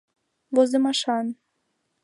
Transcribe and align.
Возымашан. 0.55 1.27